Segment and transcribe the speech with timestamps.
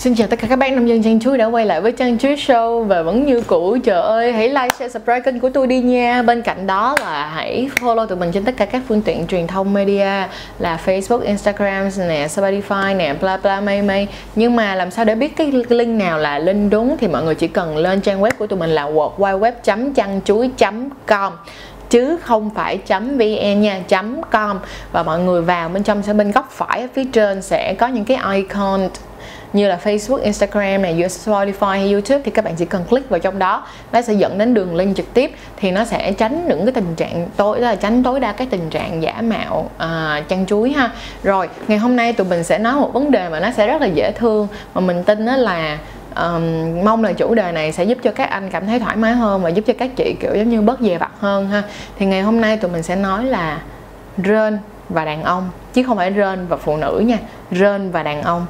[0.00, 2.18] Xin chào tất cả các bạn nông dân Trang Chuối đã quay lại với Trang
[2.18, 5.66] Chuối Show Và vẫn như cũ, trời ơi, hãy like, share, subscribe kênh của tôi
[5.66, 6.22] đi nha.
[6.22, 9.46] Bên cạnh đó là hãy follow tụi mình trên tất cả các phương tiện truyền
[9.46, 10.28] thông media
[10.58, 15.14] Là Facebook, Instagram nè, Spotify nè, bla bla mây mây Nhưng mà làm sao để
[15.14, 18.32] biết cái link nào là link đúng Thì mọi người chỉ cần lên trang web
[18.38, 21.32] của tụi mình là www.changchuối.com
[21.90, 23.80] chứ không phải .vn nha
[24.30, 24.58] .com.
[24.92, 27.86] Và mọi người vào bên trong sẽ bên góc phải ở phía trên sẽ có
[27.86, 28.88] những cái icon
[29.52, 33.20] như là Facebook, Instagram này, Spotify hay YouTube thì các bạn chỉ cần click vào
[33.20, 33.66] trong đó.
[33.92, 36.94] Nó sẽ dẫn đến đường link trực tiếp thì nó sẽ tránh những cái tình
[36.96, 40.90] trạng tối là tránh tối đa cái tình trạng giả mạo uh, chăn chuối ha.
[41.22, 43.80] Rồi ngày hôm nay tụi mình sẽ nói một vấn đề mà nó sẽ rất
[43.80, 45.78] là dễ thương mà mình tin đó là
[46.16, 49.12] um, mong là chủ đề này sẽ giúp cho các anh cảm thấy thoải mái
[49.12, 51.62] hơn và giúp cho các chị kiểu giống như bớt dè vặt hơn ha.
[51.98, 53.60] Thì ngày hôm nay tụi mình sẽ nói là
[54.18, 57.18] rên và đàn ông chứ không phải rên và phụ nữ nha
[57.50, 58.46] rên và đàn ông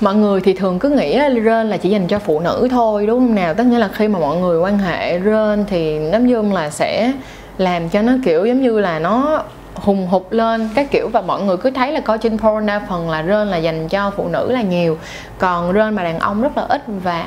[0.00, 3.06] mọi người thì thường cứ nghĩ là rên là chỉ dành cho phụ nữ thôi,
[3.06, 3.54] đúng không nào?
[3.54, 7.12] Tất nghĩa là khi mà mọi người quan hệ rên thì nấm dương là sẽ
[7.58, 9.42] làm cho nó kiểu giống như là nó
[9.74, 10.68] hùng hục lên.
[10.74, 13.48] Các kiểu và mọi người cứ thấy là coi trên porn đa phần là rên
[13.48, 14.98] là dành cho phụ nữ là nhiều.
[15.38, 17.26] Còn rên mà đàn ông rất là ít và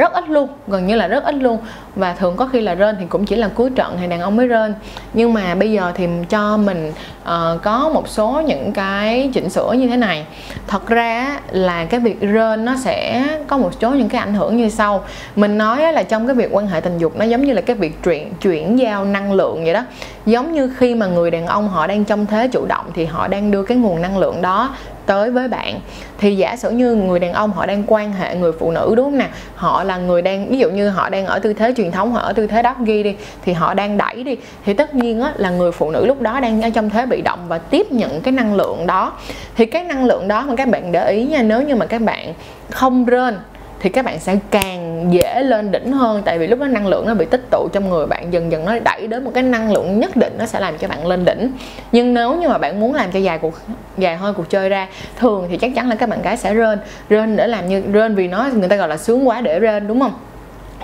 [0.00, 1.58] rất ít luôn gần như là rất ít luôn.
[1.96, 4.36] Và thường có khi là rên thì cũng chỉ là cuối trận thì đàn ông
[4.36, 4.74] mới rên.
[5.12, 9.72] Nhưng mà bây giờ thì cho mình uh, có một số những cái chỉnh sửa
[9.72, 10.24] như thế này.
[10.66, 14.56] Thật ra là cái việc rên nó sẽ có một số những cái ảnh hưởng
[14.56, 15.04] như sau.
[15.36, 17.76] Mình nói là trong cái việc quan hệ tình dục nó giống như là cái
[17.76, 19.84] việc chuyển chuyển giao năng lượng vậy đó
[20.26, 23.28] giống như khi mà người đàn ông họ đang trong thế chủ động thì họ
[23.28, 24.74] đang đưa cái nguồn năng lượng đó
[25.06, 25.80] tới với bạn.
[26.18, 29.06] Thì giả sử như người đàn ông họ đang quan hệ người phụ nữ đúng
[29.06, 29.28] không nè?
[29.54, 32.20] Họ là người đang ví dụ như họ đang ở tư thế truyền thống họ
[32.20, 34.36] ở tư thế đắp ghi đi thì họ đang đẩy đi.
[34.64, 37.22] Thì tất nhiên á, là người phụ nữ lúc đó đang ở trong thế bị
[37.22, 39.12] động và tiếp nhận cái năng lượng đó.
[39.56, 42.02] Thì cái năng lượng đó mà các bạn để ý nha nếu như mà các
[42.02, 42.34] bạn
[42.70, 43.38] không rên
[43.80, 46.22] thì các bạn sẽ càng dễ lên đỉnh hơn.
[46.24, 48.64] Tại vì lúc đó năng lượng nó bị tích tụ trong người bạn, dần dần
[48.64, 51.24] nó đẩy đến một cái năng lượng nhất định nó sẽ làm cho bạn lên
[51.24, 51.52] đỉnh.
[51.92, 53.54] Nhưng nếu như mà bạn muốn làm cho dài cuộc,
[53.98, 56.78] dài hơi cuộc chơi ra, thường thì chắc chắn là các bạn gái sẽ rên.
[57.08, 59.86] Rên để làm như, rên vì nó, người ta gọi là sướng quá để rên,
[59.86, 60.12] đúng không?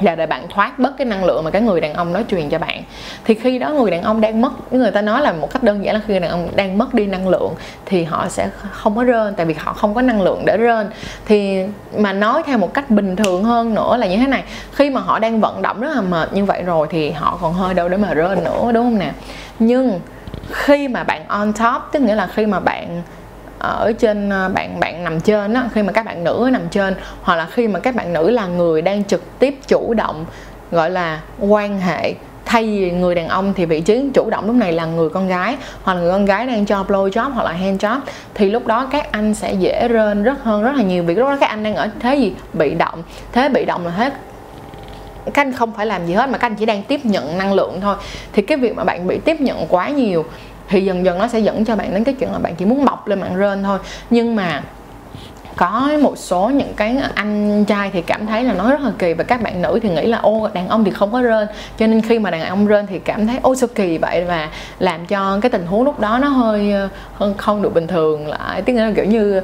[0.01, 2.49] Là để bạn thoát bớt cái năng lượng mà cái người đàn ông đó truyền
[2.49, 2.83] cho bạn.
[3.25, 5.85] Thì khi đó người đàn ông đang mất người ta nói là một cách đơn
[5.85, 7.55] giản là khi người đàn ông đang mất đi năng lượng
[7.87, 10.91] thì họ sẽ không có rên, tại vì họ không có năng lượng để rên.
[11.25, 11.63] Thì
[11.99, 15.01] mà nói theo một cách bình thường hơn nữa là như thế này, khi mà
[15.01, 17.89] họ đang vận động rất là mệt như vậy rồi thì họ còn hơi đâu
[17.89, 19.13] để mà rên nữa, đúng không nè?
[19.59, 20.01] Nhưng
[20.51, 23.03] khi mà bạn on top, tức nghĩa là khi mà bạn
[23.67, 26.95] ở trên ờ, bạn bạn nằm trên á, khi mà các bạn nữ nằm trên,
[27.23, 30.25] hoặc là khi mà các bạn nữ là người đang trực tiếp chủ động,
[30.71, 34.57] gọi là, quan hệ, thay vì người đàn ông thì vị trí chủ động lúc
[34.57, 37.45] này là người con gái, hoặc là người con gái đang cho blow job hoặc
[37.45, 38.01] là hand job
[38.35, 41.29] thì lúc đó các anh sẽ dễ rên rất hơn rất là nhiều, vì lúc
[41.29, 42.33] đó các anh đang ở thế gì?
[42.53, 43.03] Bị động.
[43.33, 44.13] Thế bị động là hết.
[45.35, 47.53] Các anh không phải làm gì hết mà các anh chỉ đang tiếp nhận năng
[47.53, 47.97] lượng thôi.
[48.33, 50.25] Thì cái việc mà bạn bị tiếp nhận quá nhiều
[50.69, 52.85] thì dần dần nó sẽ dẫn cho bạn đến cái chuyện là bạn chỉ muốn
[52.85, 53.79] bọc lên mạng rên thôi.
[54.11, 54.63] Nhưng mà
[55.57, 59.15] có một số những cái anh trai thì cảm thấy là nó rất là kỳ
[59.15, 61.49] và các bạn nữ thì nghĩ là, ô, đàn ông thì không có rên.
[61.79, 64.25] Cho nên khi mà đàn ông rên thì cảm thấy, ô, sao kỳ vậy?
[64.25, 67.87] Và làm cho cái tình huống lúc đó nó hơi ờ, hơn không được bình
[67.87, 68.63] thường lại.
[68.63, 69.41] Tiếng là kiểu như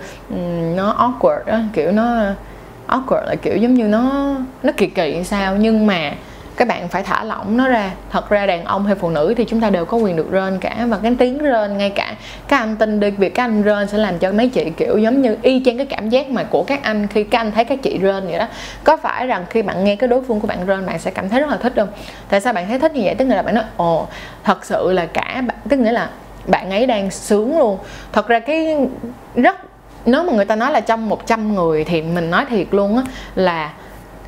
[0.77, 2.23] nó awkward đó kiểu nó
[2.89, 5.57] awkward là kiểu giống như nó nó kỳ kỳ sao.
[5.57, 6.13] Nhưng mà
[6.63, 7.91] các bạn phải thả lỏng nó ra.
[8.11, 10.59] Thật ra đàn ông hay phụ nữ thì chúng ta đều có quyền được rên
[10.61, 12.15] cả và cái tiếng rên ngay cả
[12.49, 15.23] các anh tin đi, việc các anh rên sẽ làm cho mấy chị, kiểu, giống
[15.23, 17.79] như y chang cái cảm giác mà của các anh khi các anh thấy các
[17.83, 18.47] chị rên vậy đó.
[18.85, 21.29] Có phải rằng khi bạn nghe cái đối phương của bạn rên, bạn sẽ cảm
[21.29, 21.89] thấy rất là thích không?
[22.29, 23.15] Tại sao bạn thấy thích như vậy?
[23.15, 24.07] Tức là bạn nói, ồ,
[24.45, 26.11] thật sự là cả bạn tức nghĩa là
[26.47, 27.79] bạn ấy đang sướng luôn.
[28.13, 28.77] Thật ra cái
[29.35, 29.57] rất,
[30.07, 33.03] nếu mà người ta nói là trong 100 người thì mình nói thiệt luôn á
[33.35, 33.73] là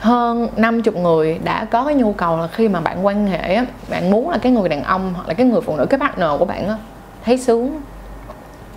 [0.05, 3.65] hơn 50 người đã có cái nhu cầu là khi mà bạn quan hệ á,
[3.91, 6.29] bạn muốn là cái người đàn ông hoặc là cái người phụ nữ cái partner
[6.39, 6.77] của bạn á,
[7.25, 7.81] thấy sướng.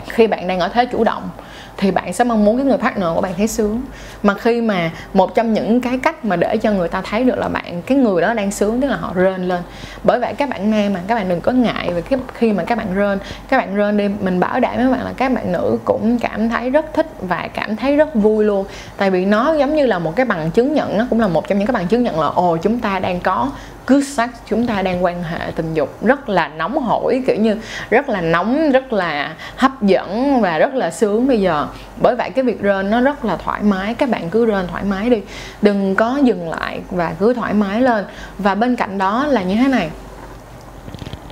[0.08, 1.30] Khi bạn đang ở thế chủ động
[1.78, 3.82] thì bạn sẽ mong muốn cái người partner của bạn thấy sướng.
[4.24, 7.38] Mà khi mà một trong những cái cách mà để cho người ta thấy được
[7.38, 9.62] là bạn cái người đó đang sướng tức là họ rên lên.
[10.04, 12.64] Bởi vậy các bạn nam mà các bạn đừng có ngại về cái khi mà
[12.64, 13.20] các bạn rên.
[13.48, 16.20] Các bạn rên đi mình bảo đảm với các bạn là các bạn nữ cũng
[16.20, 18.66] cảm thấy rất thích và cảm thấy rất vui luôn.
[18.98, 21.48] Tại vì nó giống như là một cái bằng chứng nhận nó cũng là một
[21.48, 23.52] trong những cái bằng chứng nhận là, ồ, chúng ta đang có
[23.88, 27.58] cứ sex, chúng ta đang quan hệ tình dục rất là nóng hổi, kiểu như
[27.90, 31.68] rất là nóng, rất là hấp dẫn và rất là sướng bây giờ.
[32.02, 34.84] Bởi vậy cái việc rên nó rất là thoải mái, các bạn cứ rên thoải
[34.84, 35.22] mái đi.
[35.62, 38.06] Đừng có dừng lại và cứ thoải mái lên.
[38.38, 39.90] Và bên cạnh đó là như thế này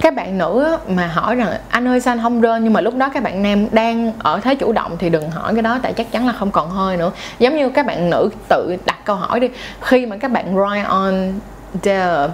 [0.06, 2.64] các bạn nữ mà hỏi rằng, anh ơi, sao anh không rên?
[2.64, 5.54] Nhưng mà lúc đó các bạn nam đang ở thế chủ động thì đừng hỏi
[5.54, 7.12] cái đó, tại chắc chắn là không còn hơi nữa.
[7.40, 9.50] Giống như các bạn nữ tự đặt câu hỏi đi,
[9.82, 11.34] khi mà các bạn ride on
[11.82, 12.28] the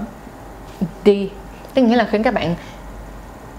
[1.04, 1.30] đi
[1.74, 2.56] tức nghĩa là khi các bạn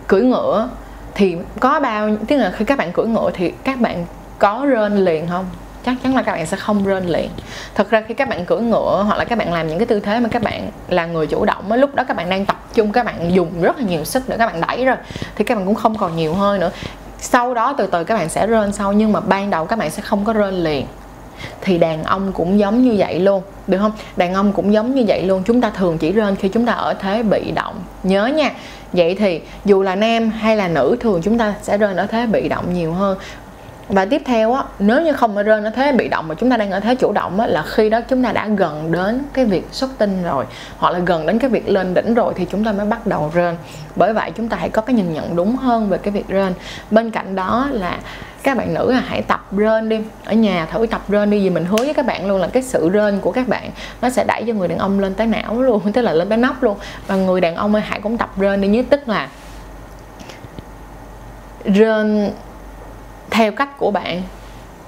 [0.07, 0.69] cưỡi ngựa,
[1.15, 4.07] thì có bao, tức là khi các bạn cưỡi ngựa thì các bạn
[4.39, 5.45] có rên liền không?
[5.85, 7.31] Chắc chắn là các bạn sẽ không rên liền
[7.75, 10.01] thật ra khi các bạn cưỡi ngựa hoặc là các bạn làm những cái tư
[10.01, 12.57] thế mà các bạn là người chủ động á lúc đó các bạn đang tập
[12.75, 14.97] trung các bạn dùng rất là nhiều sức để các bạn đẩy rồi
[15.37, 16.71] thì các bạn cũng không còn nhiều hơi nữa
[17.19, 19.91] sau đó từ từ các bạn sẽ rên sau nhưng mà ban đầu các bạn
[19.91, 20.87] sẽ không có rên liền
[21.61, 25.05] thì đàn ông cũng giống như vậy luôn được không đàn ông cũng giống như
[25.09, 28.27] vậy luôn chúng ta thường chỉ rên khi chúng ta ở thế bị động nhớ
[28.27, 28.51] nha
[28.93, 32.27] vậy thì dù là nam hay là nữ thường chúng ta sẽ rên ở thế
[32.27, 33.19] bị động nhiều hơn
[33.89, 36.51] và tiếp theo á, nếu như không ở rên ở thế bị động mà chúng
[36.51, 39.23] ta đang ở thế chủ động á, là khi đó chúng ta đã gần đến
[39.33, 40.45] cái việc xuất tinh rồi,
[40.79, 43.31] hoặc là gần đến cái việc lên đỉnh rồi thì chúng ta mới bắt đầu
[43.35, 43.57] rên.
[43.97, 46.53] Bởi vậy chúng ta hãy có cái nhìn nhận đúng hơn về cái việc rên.
[46.91, 47.99] Bên cạnh đó là
[48.43, 50.01] các bạn nữ là hãy tập rên đi.
[50.25, 52.63] Ở nhà thử tập rên đi, vì mình hứa với các bạn luôn là cái
[52.63, 53.71] sự rên của các bạn
[54.03, 56.39] nó sẽ đẩy cho người đàn ông lên tới não luôn, tức là lên tới
[56.39, 56.77] nóc luôn.
[57.07, 59.29] Và người đàn ông ơi hãy cũng tập rên đi, nhất tức là
[61.65, 62.31] rên
[63.33, 64.23] theo cách của bạn.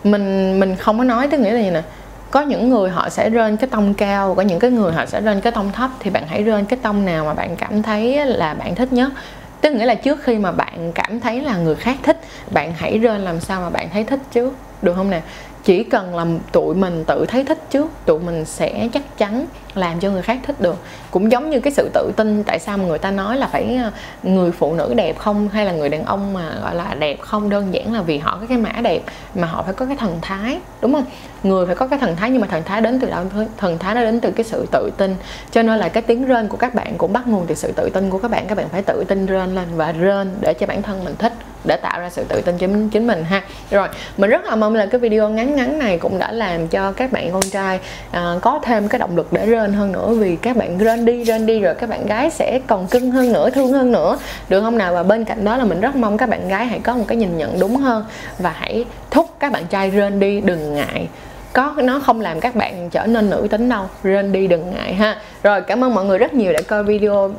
[0.04, 1.82] Mình mình không có nói tức nghĩa là gì nè.
[2.30, 5.20] Có những người họ sẽ rên cái tông cao, có những cái người họ sẽ
[5.20, 8.26] rên cái tông thấp, thì bạn hãy rên cái tông nào mà bạn cảm thấy
[8.26, 9.12] là bạn thích nhất.
[9.60, 12.20] Tức nghĩa là trước khi mà bạn cảm thấy là người khác thích,
[12.50, 15.20] bạn hãy rên làm sao mà bạn thấy thích trước được không nè?
[15.64, 20.00] Chỉ cần là tụi mình tự thấy thích trước, tụi mình sẽ chắc chắn làm
[20.00, 20.76] cho người khác thích được.
[21.10, 23.76] Cũng giống như cái sự tự tin tại sao mà người ta nói là phải
[23.84, 23.90] ờ,
[24.22, 27.50] người phụ nữ đẹp không hay là người đàn ông mà gọi là đẹp không?
[27.50, 29.02] Đơn giản là vì họ có cái mã đẹp
[29.34, 31.04] mà họ phải có cái thần thái đúng không?
[31.42, 33.24] Người phải có cái thần thái nhưng mà thần thái đến từ đâu?
[33.56, 35.16] Thần thái nó đến từ cái sự tự tin.
[35.50, 37.90] Cho nên là cái tiếng rên của các bạn cũng bắt nguồn từ sự tự
[37.94, 38.46] tin của các bạn.
[38.48, 41.32] Các bạn phải tự tin rên lên và rên để cho bản thân mình thích
[41.64, 43.42] để tạo ra sự tự tin cho chính mình ha.
[43.70, 46.92] Rồi mình rất là mong là cái video ngắn ngắn này cũng đã làm cho
[46.92, 50.36] các bạn con trai uh, có thêm cái động lực để rên hơn nữa vì
[50.36, 53.50] các bạn rên đi rên đi rồi các bạn gái sẽ còn cưng hơn nữa,
[53.50, 54.18] thương hơn nữa.
[54.48, 54.94] Được không nào?
[54.94, 57.16] Và bên cạnh đó là mình rất mong các bạn gái hãy có một cái
[57.16, 58.04] nhìn nhận đúng hơn
[58.38, 61.08] và hãy thúc các bạn trai rên đi, đừng ngại.
[61.52, 63.84] Có, nó không làm các bạn trở nên nữ tính đâu.
[64.02, 65.16] Rên đi đừng ngại ha.
[65.42, 67.30] Rồi, cảm ơn mọi người rất nhiều đã coi video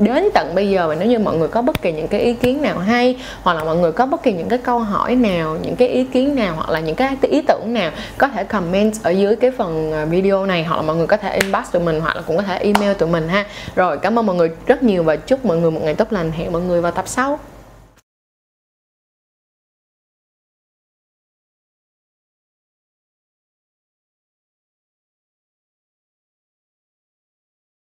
[0.00, 2.34] đến tận bây giờ và nếu như mọi người có bất kỳ những cái ý
[2.34, 5.56] kiến nào hay, hoặc là mọi người có bất kỳ những cái câu hỏi nào,
[5.62, 8.92] những cái ý kiến nào, hoặc là những cái ý tưởng nào, có thể comment
[9.02, 11.82] ở dưới cái phần à, video này, hoặc là mọi người có thể inbox tụi
[11.82, 13.44] mình, hoặc là cũng có thể email tụi mình ha.
[13.74, 16.32] Rồi, cảm ơn mọi người rất nhiều và chúc mọi người một ngày tốt lành.
[16.32, 17.38] Hẹn mọi người vào tập sau.